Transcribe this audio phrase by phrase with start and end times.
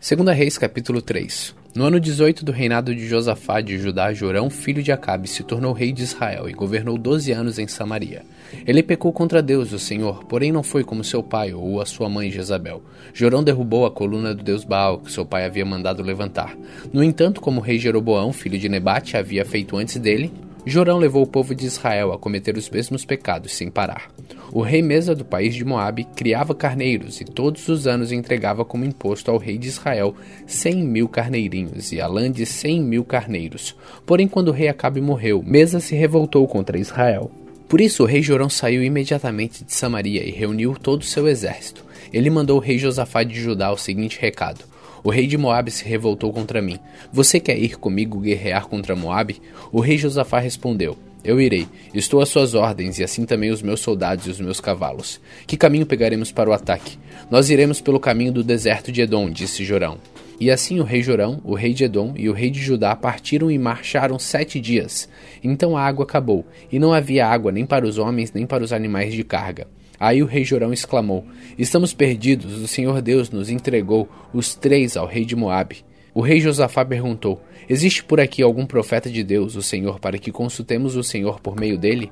[0.00, 1.56] Segunda Reis, capítulo 3.
[1.74, 5.72] No ano 18 do reinado de Josafá de Judá, Jorão, filho de Acabe, se tornou
[5.72, 8.22] rei de Israel e governou doze anos em Samaria.
[8.64, 12.08] Ele pecou contra Deus, o Senhor, porém não foi como seu pai ou a sua
[12.08, 12.80] mãe Jezabel.
[13.12, 16.56] Jorão derrubou a coluna do deus Baal, que seu pai havia mandado levantar.
[16.92, 20.32] No entanto, como o rei Jeroboão, filho de Nebate, havia feito antes dele,
[20.64, 24.08] Jorão levou o povo de Israel a cometer os mesmos pecados sem parar.
[24.50, 28.84] O rei Mesa do país de Moabe criava carneiros e todos os anos entregava como
[28.84, 30.14] imposto ao rei de Israel
[30.46, 33.76] cem mil carneirinhos e a lã de cem mil carneiros.
[34.06, 37.30] Porém, quando o rei Acabe morreu, Mesa se revoltou contra Israel.
[37.68, 41.84] Por isso, o rei Jorão saiu imediatamente de Samaria e reuniu todo o seu exército.
[42.10, 44.64] Ele mandou o rei Josafá de Judá o seguinte recado:
[45.04, 46.78] o rei de Moabe se revoltou contra mim.
[47.12, 49.40] Você quer ir comigo guerrear contra Moabe?
[49.70, 51.66] O rei Josafá respondeu: Eu irei.
[51.92, 55.20] Estou às suas ordens, e assim também os meus soldados e os meus cavalos.
[55.46, 56.98] Que caminho pegaremos para o ataque?
[57.30, 59.98] Nós iremos pelo caminho do deserto de Edom, disse Jorão.
[60.40, 63.50] E assim o rei Jorão, o rei de Edom e o rei de Judá partiram
[63.50, 65.08] e marcharam sete dias.
[65.42, 68.72] Então a água acabou, e não havia água nem para os homens nem para os
[68.72, 69.66] animais de carga.
[69.98, 71.26] Aí o rei Jorão exclamou:
[71.58, 75.84] Estamos perdidos, o Senhor Deus nos entregou os três ao rei de Moabe.
[76.18, 80.32] O rei Josafá perguntou: Existe por aqui algum profeta de Deus, o Senhor, para que
[80.32, 82.10] consultemos o Senhor por meio dele?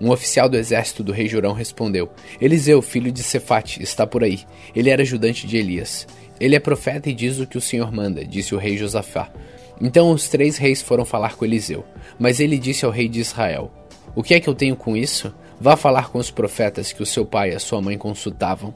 [0.00, 2.08] Um oficial do exército do rei Jorão respondeu:
[2.40, 4.40] Eliseu, filho de Cefate, está por aí.
[4.74, 6.06] Ele era ajudante de Elias.
[6.40, 9.30] Ele é profeta e diz o que o Senhor manda, disse o rei Josafá.
[9.78, 11.84] Então os três reis foram falar com Eliseu.
[12.18, 13.70] Mas ele disse ao rei de Israel:
[14.16, 15.30] O que é que eu tenho com isso?
[15.60, 18.74] Vá falar com os profetas que o seu pai e a sua mãe consultavam.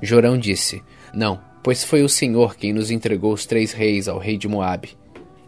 [0.00, 0.80] Jorão disse:
[1.12, 4.90] Não, pois foi o Senhor quem nos entregou os três reis ao rei de Moabe.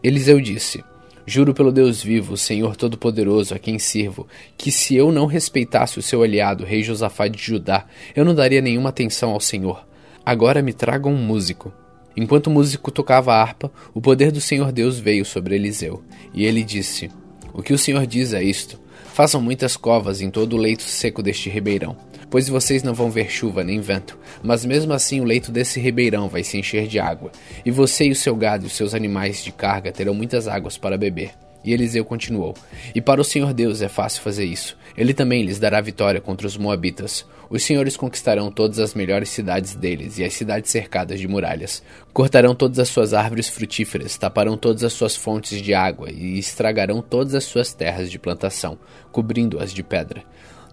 [0.02, 0.82] Eliseu disse:
[1.26, 5.98] Juro pelo Deus vivo, o Senhor Todo-Poderoso, a quem sirvo, que se eu não respeitasse
[5.98, 9.86] o seu aliado, rei Josafá de Judá, eu não daria nenhuma atenção ao Senhor.
[10.24, 11.70] Agora me tragam um músico.
[12.16, 16.46] Enquanto o músico tocava a harpa, o poder do Senhor Deus veio sobre Eliseu, e
[16.46, 17.10] ele disse:
[17.52, 18.80] O que o Senhor diz é isto:
[19.12, 21.94] Façam muitas covas em todo o leito seco deste ribeirão,
[22.30, 26.28] pois vocês não vão ver chuva nem vento, mas mesmo assim o leito desse ribeirão
[26.28, 27.30] vai se encher de água,
[27.64, 30.76] e você e o seu gado e os seus animais de carga terão muitas águas
[30.76, 31.32] para beber.
[31.66, 32.54] E Eliseu continuou:
[32.94, 34.78] E para o Senhor Deus é fácil fazer isso.
[34.96, 37.26] Ele também lhes dará vitória contra os Moabitas.
[37.50, 41.82] Os senhores conquistarão todas as melhores cidades deles e as cidades cercadas de muralhas.
[42.12, 47.02] Cortarão todas as suas árvores frutíferas, taparão todas as suas fontes de água e estragarão
[47.02, 48.78] todas as suas terras de plantação,
[49.12, 50.24] cobrindo-as de pedra.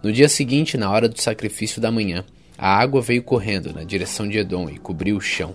[0.04, 2.26] No dia seguinte, na hora do sacrifício da manhã,
[2.58, 5.54] a água veio correndo na direção de Edom e cobriu o chão.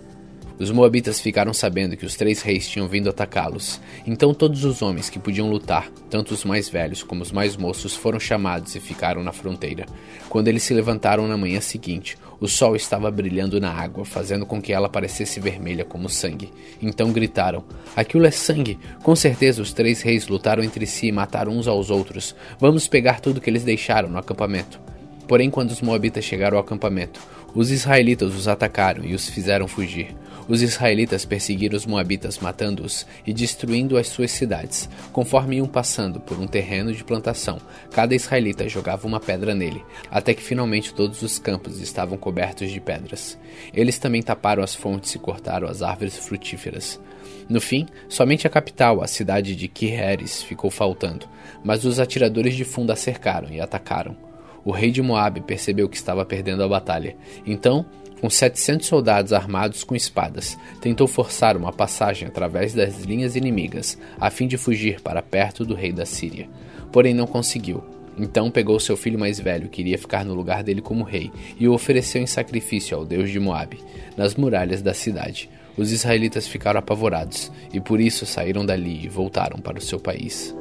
[0.59, 3.79] Os moabitas ficaram sabendo que os três reis tinham vindo atacá-los.
[4.05, 7.95] Então todos os homens que podiam lutar, tanto os mais velhos como os mais moços,
[7.95, 9.85] foram chamados e ficaram na fronteira.
[10.27, 14.61] Quando eles se levantaram na manhã seguinte, o sol estava brilhando na água, fazendo com
[14.61, 16.51] que ela parecesse vermelha como sangue.
[16.81, 17.63] Então gritaram:
[17.95, 18.77] Aquilo é sangue!
[19.01, 22.35] Com certeza os três reis lutaram entre si e mataram uns aos outros.
[22.59, 24.77] Vamos pegar tudo que eles deixaram no acampamento.
[25.25, 27.21] Porém, quando os moabitas chegaram ao acampamento,
[27.55, 30.15] os israelitas os atacaram e os fizeram fugir.
[30.49, 34.89] Os israelitas perseguiram os moabitas, matando-os e destruindo as suas cidades.
[35.13, 37.59] Conforme iam passando por um terreno de plantação,
[37.91, 42.79] cada israelita jogava uma pedra nele, até que finalmente todos os campos estavam cobertos de
[42.79, 43.37] pedras.
[43.71, 46.99] Eles também taparam as fontes e cortaram as árvores frutíferas.
[47.47, 51.27] No fim, somente a capital, a cidade de Quiheres, ficou faltando,
[51.63, 54.17] mas os atiradores de fundo a cercaram e atacaram.
[54.65, 57.15] O rei de Moabe percebeu que estava perdendo a batalha.
[57.45, 57.85] Então,
[58.19, 64.29] com 700 soldados armados com espadas, tentou forçar uma passagem através das linhas inimigas, a
[64.29, 66.49] fim de fugir para perto do rei da Síria.
[66.91, 67.83] Porém, não conseguiu.
[68.17, 71.67] Então pegou seu filho mais velho, que iria ficar no lugar dele como rei, e
[71.67, 73.79] o ofereceu em sacrifício ao deus de Moabe,
[74.17, 75.49] nas muralhas da cidade.
[75.77, 80.53] Os israelitas ficaram apavorados, e por isso saíram dali e voltaram para o seu país.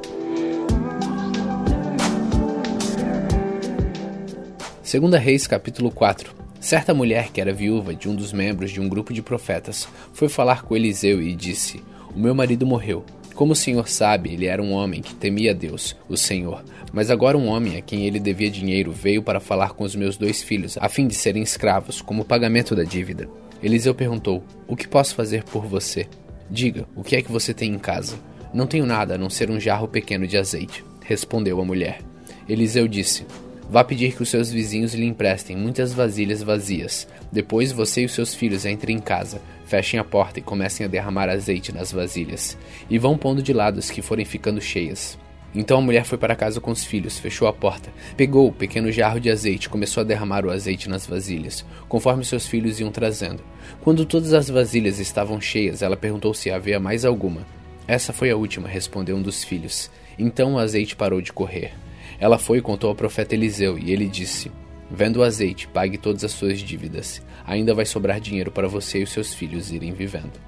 [4.81, 8.89] Segunda Reis, capítulo 4 Certa mulher, que era viúva de um dos membros de um
[8.89, 11.81] grupo de profetas, foi falar com Eliseu e disse:
[12.13, 13.05] O meu marido morreu.
[13.33, 16.61] Como o senhor sabe, ele era um homem que temia Deus, o Senhor.
[16.91, 20.17] Mas agora um homem a quem ele devia dinheiro veio para falar com os meus
[20.17, 23.29] dois filhos, a fim de serem escravos, como pagamento da dívida.
[23.63, 26.05] Eliseu perguntou: O que posso fazer por você?
[26.49, 28.17] Diga, o que é que você tem em casa?
[28.53, 32.01] Não tenho nada a não ser um jarro pequeno de azeite, respondeu a mulher.
[32.49, 33.25] Eliseu disse:
[33.69, 37.07] Vá pedir que os seus vizinhos lhe emprestem muitas vasilhas vazias.
[37.31, 40.89] Depois você e os seus filhos entrem em casa, fechem a porta e comecem a
[40.89, 42.57] derramar azeite nas vasilhas.
[42.89, 45.19] E vão pondo de lado as que forem ficando cheias.
[45.53, 48.91] Então a mulher foi para casa com os filhos, fechou a porta, pegou o pequeno
[48.91, 52.91] jarro de azeite e começou a derramar o azeite nas vasilhas, conforme seus filhos iam
[52.91, 53.43] trazendo.
[53.81, 57.45] Quando todas as vasilhas estavam cheias, ela perguntou se havia mais alguma.
[57.87, 59.91] Essa foi a última, respondeu um dos filhos.
[60.17, 61.73] Então o azeite parou de correr.
[62.19, 64.51] Ela foi e contou ao profeta Eliseu, e ele disse:
[64.91, 67.21] Vendo o azeite, pague todas as suas dívidas.
[67.45, 70.39] Ainda vai sobrar dinheiro para você e os seus filhos irem vivendo.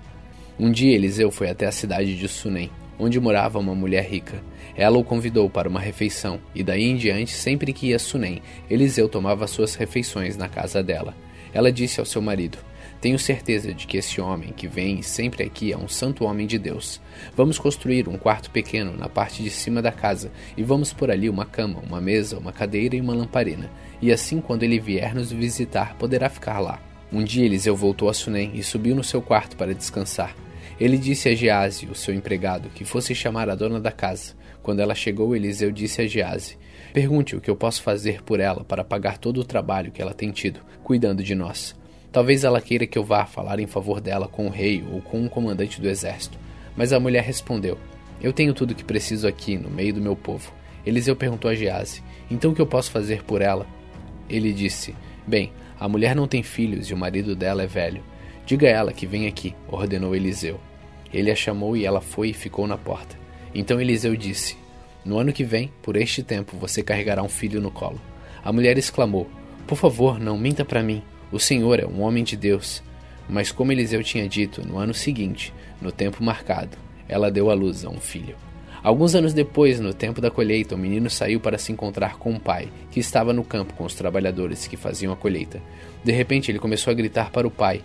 [0.59, 2.69] Um dia Eliseu foi até a cidade de Sunem,
[2.99, 4.43] onde morava uma mulher rica.
[4.75, 8.41] Ela o convidou para uma refeição, e daí em diante, sempre que ia a Sunem,
[8.69, 11.15] Eliseu tomava suas refeições na casa dela.
[11.53, 12.57] Ela disse ao seu marido:
[13.01, 16.59] tenho certeza de que esse homem que vem sempre aqui é um santo homem de
[16.59, 17.01] Deus.
[17.35, 21.27] Vamos construir um quarto pequeno na parte de cima da casa e vamos por ali
[21.27, 23.71] uma cama, uma mesa, uma cadeira e uma lamparina.
[23.99, 26.79] E assim, quando ele vier nos visitar, poderá ficar lá.
[27.11, 30.35] Um dia Eliseu voltou a Sunem e subiu no seu quarto para descansar.
[30.79, 34.35] Ele disse a Gease, o seu empregado, que fosse chamar a dona da casa.
[34.61, 36.55] Quando ela chegou, Eliseu disse a Gease:
[36.93, 40.13] Pergunte o que eu posso fazer por ela para pagar todo o trabalho que ela
[40.13, 41.75] tem tido, cuidando de nós.
[42.11, 45.21] Talvez ela queira que eu vá falar em favor dela com o rei ou com
[45.21, 46.37] um comandante do exército.
[46.75, 47.77] Mas a mulher respondeu:
[48.21, 50.51] Eu tenho tudo o que preciso aqui, no meio do meu povo.
[50.85, 53.65] Eliseu perguntou a Gease: Então o que eu posso fazer por ela?
[54.29, 54.93] Ele disse:
[55.25, 58.03] Bem, a mulher não tem filhos e o marido dela é velho.
[58.45, 60.59] Diga a ela que vem aqui, ordenou Eliseu.
[61.13, 63.17] Ele a chamou e ela foi e ficou na porta.
[63.55, 64.57] Então Eliseu disse:
[65.05, 68.01] No ano que vem, por este tempo, você carregará um filho no colo.
[68.43, 69.29] A mulher exclamou:
[69.65, 71.01] Por favor, não minta para mim.
[71.31, 72.83] O Senhor é um homem de Deus.
[73.29, 77.85] Mas, como Eliseu tinha dito, no ano seguinte, no tempo marcado, ela deu à luz
[77.85, 78.35] a um filho.
[78.83, 82.39] Alguns anos depois, no tempo da colheita, o menino saiu para se encontrar com o
[82.39, 85.61] pai, que estava no campo com os trabalhadores que faziam a colheita.
[86.03, 87.81] De repente, ele começou a gritar para o pai: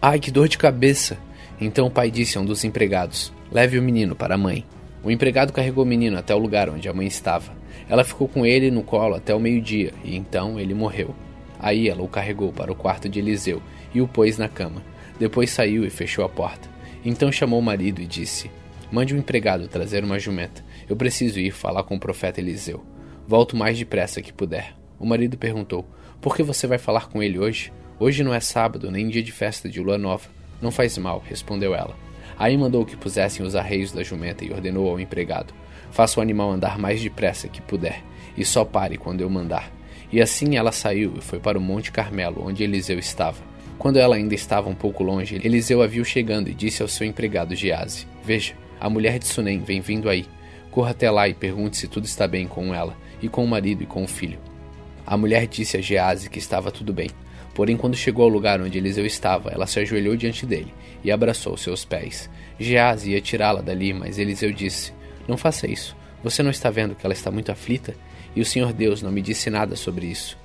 [0.00, 1.18] Ai, que dor de cabeça!
[1.60, 4.64] Então o pai disse a um dos empregados: Leve o menino para a mãe.
[5.02, 7.52] O empregado carregou o menino até o lugar onde a mãe estava.
[7.88, 11.14] Ela ficou com ele no colo até o meio-dia e então ele morreu.
[11.66, 13.60] Aí ela o carregou para o quarto de Eliseu
[13.92, 14.84] e o pôs na cama.
[15.18, 16.70] Depois saiu e fechou a porta.
[17.04, 18.48] Então chamou o marido e disse:
[18.88, 20.64] Mande um empregado trazer uma jumenta.
[20.88, 22.86] Eu preciso ir falar com o profeta Eliseu.
[23.26, 24.76] Volto o mais depressa que puder.
[24.96, 25.84] O marido perguntou:
[26.20, 27.72] Por que você vai falar com ele hoje?
[27.98, 30.28] Hoje não é sábado, nem dia de festa de lua nova.
[30.62, 31.96] Não faz mal, respondeu ela.
[32.38, 35.52] Aí mandou que pusessem os arreios da jumenta e ordenou ao empregado:
[35.90, 38.04] Faça o animal andar mais depressa que puder,
[38.36, 39.75] e só pare quando eu mandar.
[40.12, 43.38] E assim ela saiu e foi para o Monte Carmelo, onde Eliseu estava.
[43.78, 47.06] Quando ela ainda estava um pouco longe, Eliseu a viu chegando e disse ao seu
[47.06, 50.26] empregado Gease: Veja, a mulher de Sunem vem vindo aí.
[50.70, 53.82] Corra até lá e pergunte se tudo está bem com ela, e com o marido
[53.82, 54.38] e com o filho.
[55.06, 57.10] A mulher disse a Gease que estava tudo bem.
[57.54, 61.56] Porém, quando chegou ao lugar onde Eliseu estava, ela se ajoelhou diante dele e abraçou
[61.56, 62.28] seus pés.
[62.58, 64.92] Gease ia tirá-la dali, mas Eliseu disse:
[65.26, 65.96] Não faça isso.
[66.22, 67.94] Você não está vendo que ela está muito aflita?
[68.36, 70.38] E o Senhor Deus não me disse nada sobre isso.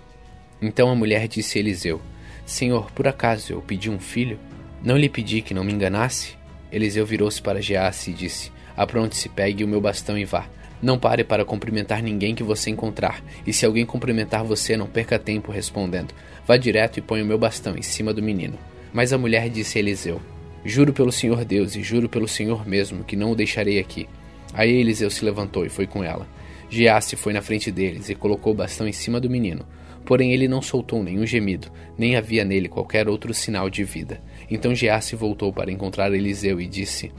[0.61, 2.01] Então a mulher disse a Eliseu:
[2.45, 4.39] Senhor, por acaso eu pedi um filho?
[4.81, 6.35] Não lhe pedi que não me enganasse?
[6.71, 10.47] Eliseu virou-se para Geasse e disse: Apronte-se, pegue o meu bastão e vá.
[10.81, 15.19] Não pare para cumprimentar ninguém que você encontrar, e se alguém cumprimentar você, não perca
[15.19, 16.13] tempo respondendo.
[16.47, 18.57] Vá direto e ponha o meu bastão em cima do menino.
[18.91, 20.21] Mas a mulher disse a Eliseu:
[20.63, 24.07] Juro pelo Senhor Deus e juro pelo Senhor mesmo que não o deixarei aqui.
[24.53, 26.27] Aí Eliseu se levantou e foi com ela.
[26.71, 29.65] Giasse foi na frente deles e colocou o bastão em cima do menino.
[30.05, 34.21] Porém, ele não soltou nenhum gemido, nem havia nele qualquer outro sinal de vida.
[34.49, 37.11] Então Giasse voltou para encontrar Eliseu e disse: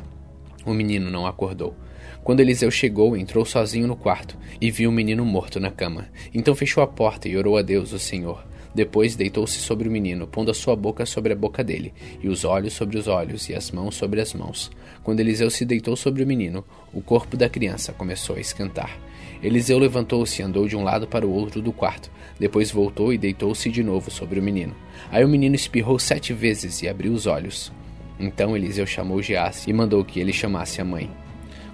[0.65, 1.77] O menino não acordou.
[2.25, 6.09] Quando Eliseu chegou, entrou sozinho no quarto e viu o menino morto na cama.
[6.33, 8.43] Então fechou a porta e orou a Deus, o Senhor.
[8.75, 11.93] Depois deitou-se sobre o menino, pondo a sua boca sobre a boca dele,
[12.23, 14.71] e os olhos sobre os olhos, e as mãos sobre as mãos.
[15.03, 18.99] Quando Eliseu se deitou sobre o menino, o corpo da criança começou a esquentar.
[19.43, 22.11] Eliseu levantou-se e andou de um lado para o outro do quarto.
[22.39, 24.75] Depois voltou e deitou-se de novo sobre o menino.
[25.11, 27.73] Aí o menino espirrou sete vezes e abriu os olhos.
[28.21, 31.11] Então Eliseu chamou Geasse e mandou que ele chamasse a mãe.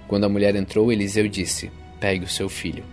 [0.07, 2.83] Quando a mulher entrou, Eliseu disse: Pegue o seu filho.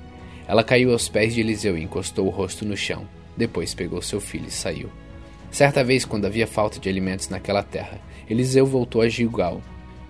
[0.46, 3.08] Ela caiu aos pés de Eliseu e encostou o rosto no chão.
[3.34, 4.90] Depois pegou seu filho e saiu.
[5.50, 9.62] Certa vez, quando havia falta de alimentos naquela terra, Eliseu voltou a Gilgal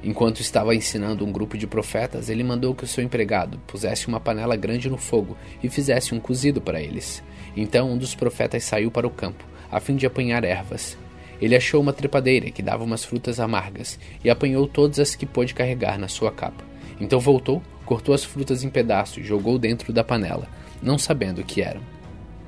[0.07, 4.21] Enquanto estava ensinando um grupo de profetas, ele mandou que o seu empregado pusesse uma
[4.21, 7.25] panela grande no fogo e fizesse um cozido para eles.
[7.57, 10.97] Então um dos profetas saiu para o campo, a fim de apanhar ervas.
[11.43, 15.53] Ele achou uma trepadeira que dava umas frutas amargas e apanhou todas as que pôde
[15.53, 16.63] carregar na sua capa.
[17.01, 20.47] Então voltou, cortou as frutas em pedaços e jogou dentro da panela,
[20.81, 21.81] não sabendo o que eram.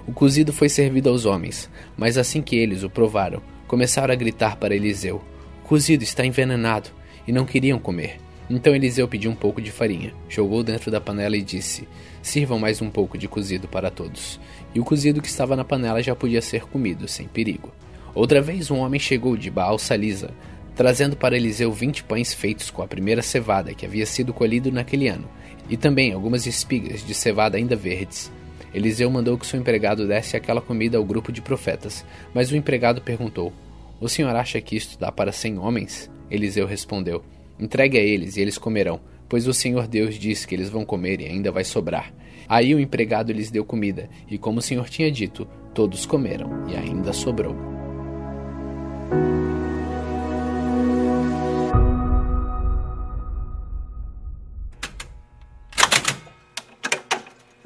[0.07, 4.59] O cozido foi servido aos homens, mas assim que eles o provaram, começaram a gritar
[4.59, 5.21] para Eliseu:
[5.65, 6.97] cozido está envenenado
[7.29, 8.17] e não queriam comer.
[8.49, 11.87] Então Eliseu pediu um pouco de farinha, jogou dentro da panela e disse:
[12.23, 14.41] Sirvam mais um pouco de cozido para todos.
[14.75, 17.71] E o cozido que estava na panela já podia ser comido, sem perigo.
[18.15, 20.31] Outra vez um homem chegou de Baal Salisa,
[20.75, 25.09] trazendo para Eliseu vinte pães feitos com a primeira cevada que havia sido colhido naquele
[25.09, 25.29] ano,
[25.69, 28.33] e também algumas espigas de cevada ainda verdes.
[28.73, 33.03] Eliseu mandou que seu empregado desse aquela comida ao grupo de profetas, mas o empregado
[33.03, 33.53] perguntou:
[34.01, 36.11] O senhor acha que isto dá para cem homens?
[36.31, 37.23] Eliseu respondeu:
[37.59, 41.21] Entregue a eles e eles comerão, pois o Senhor Deus diz que eles vão comer
[41.21, 42.13] e ainda vai sobrar.
[42.49, 46.77] Aí o empregado lhes deu comida, e como o Senhor tinha dito, todos comeram e
[46.77, 47.55] ainda sobrou.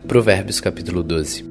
[0.07, 1.43] Provérbios capítulo 12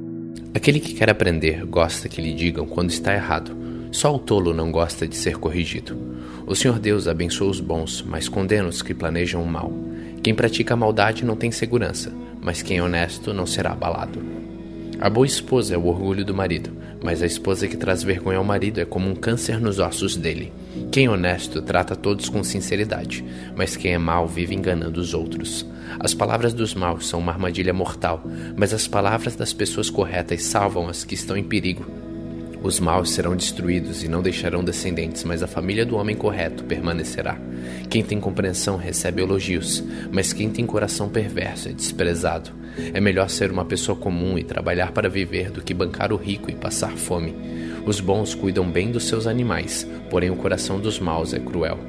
[0.53, 3.56] Aquele que quer aprender gosta que lhe digam quando está errado.
[3.91, 5.98] Só o tolo não gosta de ser corrigido.
[6.48, 9.71] O Senhor Deus abençoa os bons, mas condena os que planejam o mal.
[10.24, 14.21] Quem pratica a maldade não tem segurança, mas quem é honesto não será abalado.
[15.00, 16.71] A boa esposa é o orgulho do marido,
[17.03, 20.53] mas a esposa que traz vergonha ao marido é como um câncer nos ossos dele.
[20.91, 25.65] Quem é honesto trata todos com sinceridade, mas quem é mau vive enganando os outros.
[26.00, 28.24] As palavras dos maus são uma armadilha mortal,
[28.55, 32.11] mas as palavras das pessoas corretas salvam as que estão em perigo.
[32.63, 37.36] Os maus serão destruídos e não deixarão descendentes, mas a família do homem correto permanecerá.
[37.89, 42.51] Quem tem compreensão recebe elogios, mas quem tem coração perverso é desprezado.
[42.94, 46.51] É melhor ser uma pessoa comum e trabalhar para viver do que bancar o rico
[46.51, 47.36] e passar fome.
[47.84, 51.80] Os bons cuidam bem dos seus animais, porém o coração dos maus é cruel.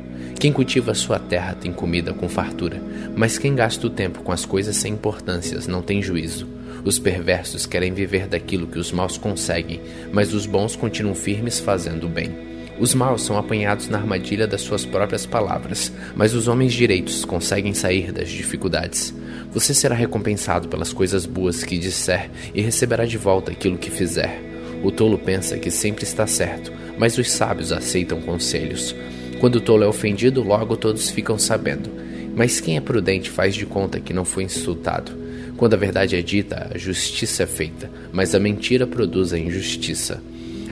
[0.40, 2.82] Quem cultiva sua terra tem comida com fartura,
[3.14, 6.48] mas quem gasta o tempo com as coisas sem importâncias não tem juízo.
[6.84, 9.80] Os perversos querem viver daquilo que os maus conseguem,
[10.12, 12.52] mas os bons continuam firmes fazendo o bem.
[12.80, 17.74] Os maus são apanhados na armadilha das suas próprias palavras, mas os homens direitos conseguem
[17.74, 19.14] sair das dificuldades.
[19.52, 24.42] Você será recompensado pelas coisas boas que disser e receberá de volta aquilo que fizer.
[24.82, 28.96] O tolo pensa que sempre está certo, mas os sábios aceitam conselhos.
[29.38, 31.90] Quando o tolo é ofendido, logo todos ficam sabendo.
[32.34, 35.21] Mas quem é prudente faz de conta que não foi insultado.
[35.62, 40.20] Quando a verdade é dita, a justiça é feita, mas a mentira produz a injustiça.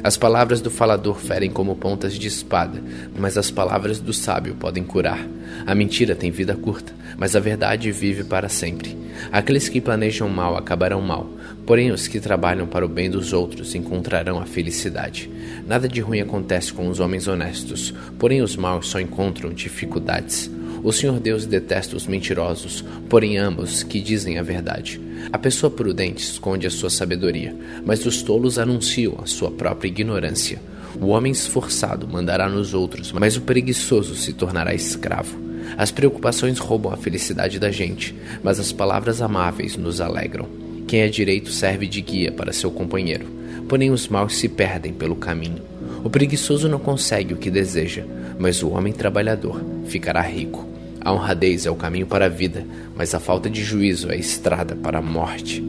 [0.03, 2.83] As palavras do falador ferem como pontas de espada,
[3.17, 5.25] mas as palavras do sábio podem curar.
[5.65, 8.99] A mentira tem vida curta, mas a verdade vive para sempre.
[9.31, 11.31] Aqueles que planejam mal acabarão mal,
[11.65, 15.31] porém os que trabalham para o bem dos outros encontrarão a felicidade.
[15.69, 20.51] Nada de ruim acontece com os homens honestos, porém os maus só encontram dificuldades.
[20.83, 25.01] O Senhor Deus detesta os mentirosos, porém ama os que dizem a verdade.
[25.31, 30.59] A pessoa prudente esconde a sua sabedoria, mas os tolos anunciam a sua própria ignorância.
[30.99, 35.39] O homem esforçado mandará nos outros, mas o preguiçoso se tornará escravo.
[35.77, 40.49] As preocupações roubam a felicidade da gente, mas as palavras amáveis nos alegram.
[40.89, 43.27] Quem é direito serve de guia para seu companheiro,
[43.69, 45.63] porém os maus se perdem pelo caminho.
[46.03, 48.05] O preguiçoso não consegue o que deseja,
[48.39, 50.70] mas o homem trabalhador ficará rico.
[51.03, 54.19] A honradez é o caminho para a vida, mas a falta de juízo é a
[54.19, 55.65] estrada para a morte.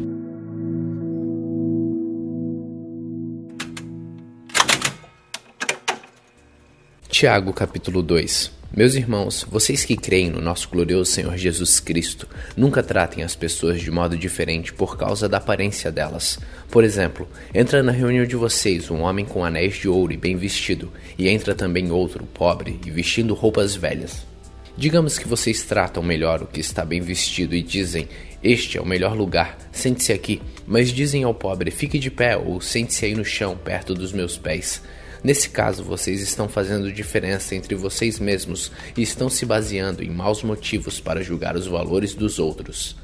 [7.09, 12.81] Tiago capítulo 2 Meus irmãos, vocês que creem no nosso glorioso Senhor Jesus Cristo, nunca
[12.81, 16.39] tratem as pessoas de modo diferente por causa da aparência delas.
[16.69, 20.37] Por exemplo, entra na reunião de vocês um homem com anéis de ouro e bem
[20.37, 24.30] vestido, e entra também outro, pobre e vestindo roupas velhas.
[24.77, 28.07] Digamos que vocês tratam melhor o que está bem vestido e dizem:
[28.43, 30.41] Este é o melhor lugar, sente-se aqui.
[30.65, 34.37] Mas dizem ao pobre: Fique de pé ou sente-se aí no chão, perto dos meus
[34.37, 34.81] pés.
[35.23, 40.41] Nesse caso, vocês estão fazendo diferença entre vocês mesmos e estão se baseando em maus
[40.41, 42.95] motivos para julgar os valores dos outros.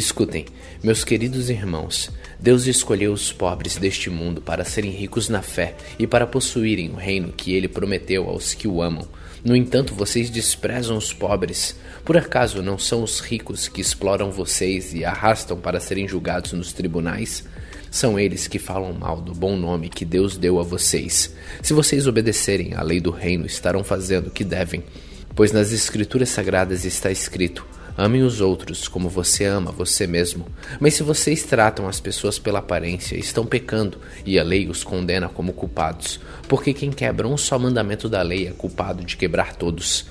[0.00, 0.46] Escutem,
[0.82, 6.06] meus queridos irmãos, Deus escolheu os pobres deste mundo para serem ricos na fé e
[6.06, 9.06] para possuírem o reino que ele prometeu aos que o amam.
[9.44, 11.76] No entanto, vocês desprezam os pobres.
[12.02, 16.72] Por acaso não são os ricos que exploram vocês e arrastam para serem julgados nos
[16.72, 17.44] tribunais?
[17.90, 21.36] São eles que falam mal do bom nome que Deus deu a vocês.
[21.60, 24.82] Se vocês obedecerem à lei do reino, estarão fazendo o que devem.
[25.34, 27.66] Pois nas Escrituras Sagradas está escrito:
[28.00, 30.46] Amem os outros como você ama você mesmo.
[30.80, 35.28] Mas se vocês tratam as pessoas pela aparência, estão pecando e a lei os condena
[35.28, 36.18] como culpados.
[36.48, 40.06] Porque quem quebra um só mandamento da lei é culpado de quebrar todos.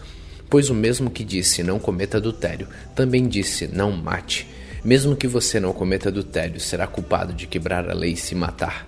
[0.48, 4.48] Pois o mesmo que disse não cometa adultério, também disse não mate.
[4.86, 8.88] Mesmo que você não cometa adultério, será culpado de quebrar a lei e se matar.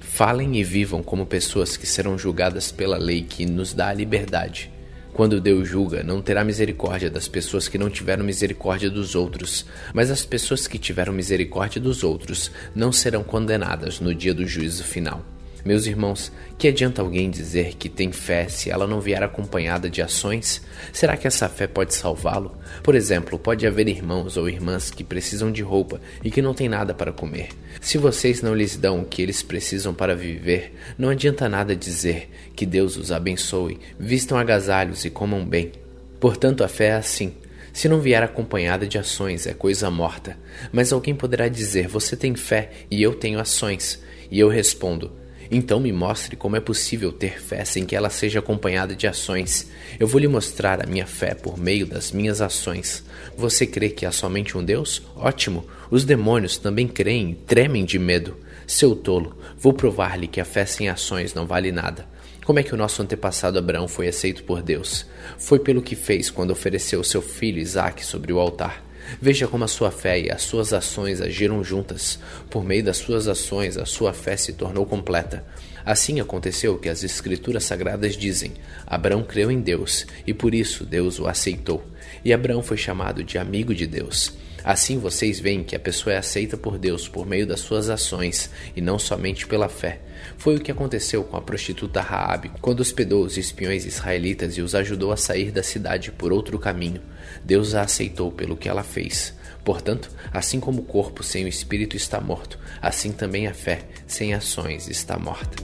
[0.00, 4.71] Falem e vivam como pessoas que serão julgadas pela lei que nos dá a liberdade.
[5.12, 10.10] Quando Deus julga, não terá misericórdia das pessoas que não tiveram misericórdia dos outros, mas
[10.10, 15.31] as pessoas que tiveram misericórdia dos outros não serão condenadas no dia do juízo final.
[15.64, 20.02] Meus irmãos, que adianta alguém dizer que tem fé se ela não vier acompanhada de
[20.02, 20.60] ações?
[20.92, 22.56] Será que essa fé pode salvá-lo?
[22.82, 26.68] Por exemplo, pode haver irmãos ou irmãs que precisam de roupa e que não têm
[26.68, 27.50] nada para comer.
[27.80, 32.28] Se vocês não lhes dão o que eles precisam para viver, não adianta nada dizer
[32.56, 35.70] que Deus os abençoe, vistam agasalhos e comam bem.
[36.18, 37.34] Portanto, a fé é assim.
[37.72, 40.36] Se não vier acompanhada de ações, é coisa morta.
[40.72, 44.02] Mas alguém poderá dizer: Você tem fé e eu tenho ações.
[44.30, 45.21] E eu respondo:
[45.54, 49.70] então me mostre como é possível ter fé sem que ela seja acompanhada de ações.
[50.00, 53.04] Eu vou lhe mostrar a minha fé por meio das minhas ações.
[53.36, 55.02] Você crê que há somente um Deus?
[55.14, 55.66] Ótimo!
[55.90, 58.34] Os demônios também creem e tremem de medo.
[58.66, 62.06] Seu tolo, vou provar-lhe que a fé sem ações não vale nada.
[62.46, 65.04] Como é que o nosso antepassado Abraão foi aceito por Deus?
[65.36, 68.82] Foi pelo que fez quando ofereceu seu filho Isaque sobre o altar.
[69.20, 72.18] Veja como a sua fé e as suas ações agiram juntas.
[72.50, 75.44] Por meio das suas ações, a sua fé se tornou completa.
[75.84, 78.52] Assim aconteceu que as Escrituras Sagradas dizem:
[78.86, 81.84] Abraão creu em Deus e por isso Deus o aceitou.
[82.24, 84.32] E Abraão foi chamado de amigo de Deus.
[84.64, 88.50] Assim vocês veem que a pessoa é aceita por Deus por meio das suas ações
[88.76, 90.00] e não somente pela fé.
[90.38, 94.74] Foi o que aconteceu com a prostituta Raabe, quando hospedou os espiões israelitas e os
[94.74, 97.02] ajudou a sair da cidade por outro caminho.
[97.44, 99.34] Deus a aceitou pelo que ela fez.
[99.64, 104.34] Portanto, assim como o corpo sem o espírito está morto, assim também a fé sem
[104.34, 105.62] ações está morta.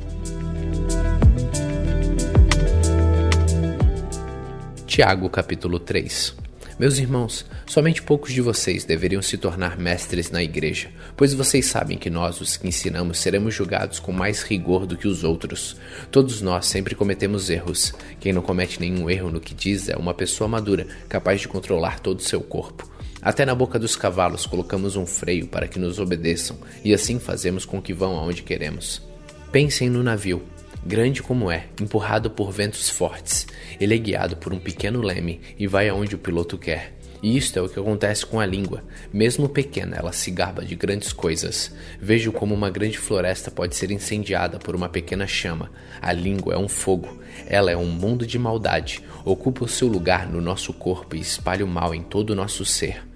[4.87, 6.48] Tiago capítulo 3
[6.78, 11.99] meus irmãos, somente poucos de vocês deveriam se tornar mestres na igreja, pois vocês sabem
[11.99, 15.76] que nós, os que ensinamos, seremos julgados com mais rigor do que os outros.
[16.11, 17.92] Todos nós sempre cometemos erros.
[18.20, 21.99] Quem não comete nenhum erro no que diz é uma pessoa madura, capaz de controlar
[21.99, 22.88] todo o seu corpo.
[23.20, 27.64] Até na boca dos cavalos colocamos um freio para que nos obedeçam, e assim fazemos
[27.64, 29.02] com que vão aonde queremos.
[29.50, 30.42] Pensem no navio.
[30.88, 33.47] Grande como é, empurrado por ventos fortes,
[33.78, 36.95] ele é guiado por um pequeno leme e vai aonde o piloto quer.
[37.23, 38.82] E isto é o que acontece com a língua.
[39.12, 41.75] Mesmo pequena, ela se gaba de grandes coisas.
[42.00, 45.71] Vejo como uma grande floresta pode ser incendiada por uma pequena chama.
[46.00, 47.21] A língua é um fogo.
[47.47, 49.04] Ela é um mundo de maldade.
[49.26, 52.65] Ocupa o seu lugar no nosso corpo e espalha o mal em todo o nosso
[52.65, 53.06] ser.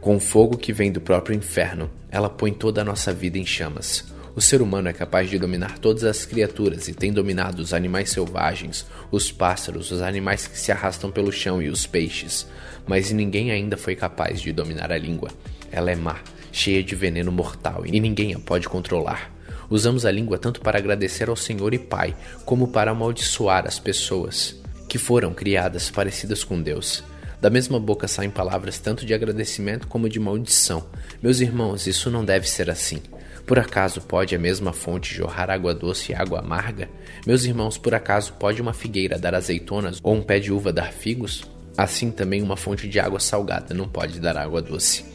[0.00, 3.44] Com o fogo que vem do próprio inferno, ela põe toda a nossa vida em
[3.44, 4.16] chamas.
[4.38, 8.10] O ser humano é capaz de dominar todas as criaturas e tem dominado os animais
[8.10, 12.46] selvagens, os pássaros, os animais que se arrastam pelo chão e os peixes,
[12.86, 15.28] mas ninguém ainda foi capaz de dominar a língua.
[15.72, 16.20] Ela é má,
[16.52, 19.34] cheia de veneno mortal e ninguém a pode controlar.
[19.68, 24.54] Usamos a língua tanto para agradecer ao Senhor e Pai, como para amaldiçoar as pessoas
[24.88, 27.02] que foram criadas parecidas com Deus.
[27.40, 30.86] Da mesma boca saem palavras tanto de agradecimento como de maldição.
[31.20, 33.02] Meus irmãos, isso não deve ser assim.
[33.48, 36.86] Por acaso pode a mesma fonte jorrar água doce e água amarga?
[37.26, 40.92] Meus irmãos, por acaso pode uma figueira dar azeitonas ou um pé de uva dar
[40.92, 41.44] figos?
[41.74, 45.06] Assim também uma fonte de água salgada não pode dar água doce.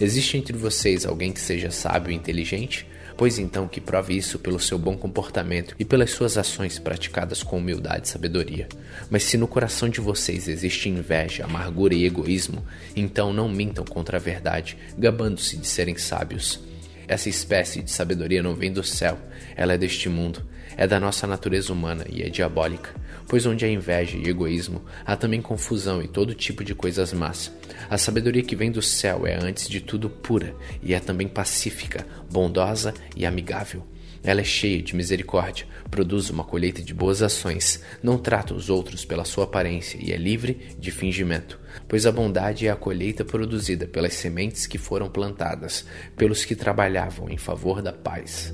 [0.00, 2.88] Existe entre vocês alguém que seja sábio e inteligente?
[3.16, 7.58] Pois então que prove isso pelo seu bom comportamento e pelas suas ações praticadas com
[7.58, 8.68] humildade e sabedoria.
[9.08, 14.16] Mas se no coração de vocês existe inveja, amargura e egoísmo, então não mintam contra
[14.16, 16.66] a verdade, gabando-se de serem sábios.
[17.08, 19.18] Essa espécie de sabedoria não vem do céu,
[19.54, 20.42] ela é deste mundo,
[20.76, 22.94] é da nossa natureza humana e é diabólica,
[23.28, 27.52] pois onde há inveja e egoísmo, há também confusão e todo tipo de coisas más.
[27.88, 32.06] A sabedoria que vem do céu é antes de tudo pura e é também pacífica,
[32.30, 33.84] bondosa e amigável.
[34.26, 39.04] Ela é cheia de misericórdia, produz uma colheita de boas ações, não trata os outros
[39.04, 41.60] pela sua aparência e é livre de fingimento.
[41.86, 45.86] Pois a bondade é a colheita produzida pelas sementes que foram plantadas,
[46.16, 48.52] pelos que trabalhavam em favor da paz.